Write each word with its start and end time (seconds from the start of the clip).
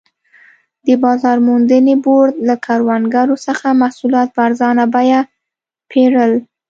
د 0.85 0.87
بازار 1.03 1.37
موندنې 1.47 1.95
بورډ 2.05 2.33
له 2.47 2.55
کروندګرو 2.65 3.35
څخه 3.47 3.79
محصولات 3.81 4.27
په 4.35 4.41
ارزانه 4.47 4.83
بیه 4.93 5.21
پېرل. 5.91 6.31